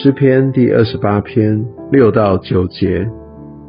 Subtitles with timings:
[0.00, 3.04] 诗篇第二十八篇六到九节：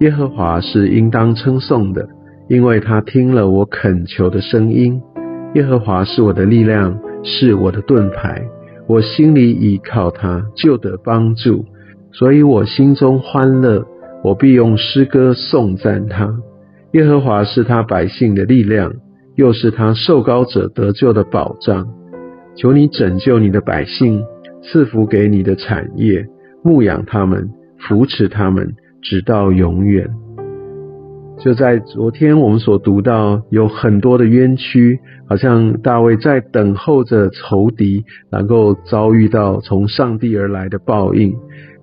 [0.02, 2.08] 耶和华是应当称颂的，
[2.48, 5.02] 因为他听了我恳求的声音。
[5.56, 8.44] 耶和华是我的力量，是我的盾牌，
[8.88, 11.66] 我心里倚靠他，就得帮助，
[12.12, 13.84] 所以我心中欢乐，
[14.24, 16.32] 我必用诗歌颂赞他。
[16.92, 18.94] 耶和华是他百姓的力量，
[19.36, 21.88] 又是他受膏者得救的保障。
[22.56, 24.22] 求你拯救你的百姓，
[24.62, 26.26] 赐福给你的产业，
[26.64, 30.10] 牧养他们，扶持他们，直到永远。
[31.40, 41.34] 就在昨天，我们所读到有很多的冤屈，好像大卫在等候着仇敌能够遭遇到从上帝而来的报应。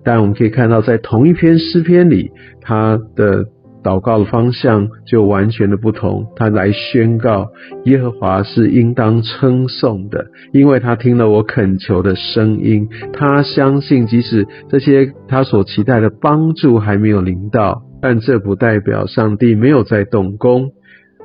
[0.03, 2.31] 但我们可以看到，在同一篇诗篇里，
[2.61, 3.45] 他的。
[3.87, 6.25] 祷告的方向就完全的不同。
[6.35, 7.47] 他来宣告
[7.85, 12.89] 耶和华是应当称颂的，因为他听了我恳求的声音。
[13.13, 20.71] 他相信，即使这些他所期待的帮助还没有临到，但这不代表上帝没有在动工。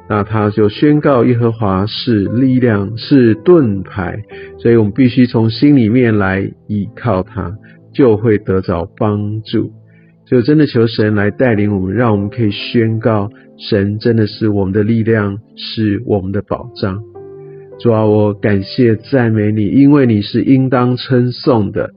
[0.08, 4.20] 那他就宣告耶和华是力量，是盾牌。
[4.58, 7.54] 所以我们必须从心里面来依靠他，
[7.92, 9.72] 就会得着帮助。
[10.32, 17.02] 就真的求神来带领我们，让我们可以宣告神真的是我们的力量，是我们的保障。
[17.78, 21.90] 主啊，我感谢赞美你，因为你是应当称颂的。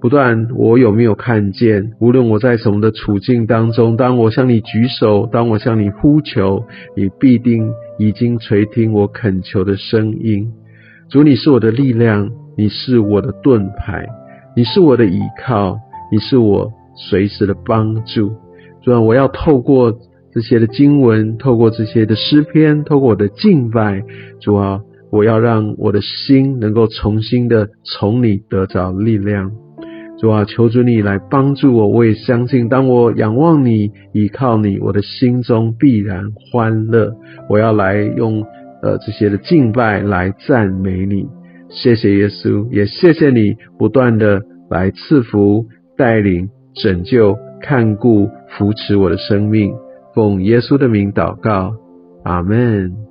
[0.00, 1.90] 不断，我有没有看见？
[1.98, 6.64] 无论我在什么的处境当中，当我向你举手，当我向你呼求，
[6.96, 10.52] 你必定已经垂听我恳求的声音。
[11.10, 14.06] 主，你是我的力量，你是我的盾牌，
[14.54, 15.76] 你是我的依靠，
[16.12, 16.72] 你是我。
[16.98, 18.32] 随时的帮助，
[18.82, 19.96] 主啊，我要透过
[20.32, 24.02] 这些的经文，透过这些的诗篇，透过我的敬拜，
[24.40, 29.52] 主啊，我要让我的心能够重新的从你得着力量。
[30.20, 37.12] 主啊，求主你来帮助我，我也相信，当我仰望你，依靠你，我的心中必然欢乐。
[37.48, 38.44] 我要来用
[38.82, 41.28] 呃这些的敬拜来赞美你。
[41.70, 45.66] 谢谢耶稣，也谢谢你不断的来赐福
[45.96, 46.48] 带领。
[46.80, 49.74] 拯救、看顾、扶持我的生命，
[50.14, 51.72] 奉耶稣的名祷告，
[52.24, 53.07] 阿门。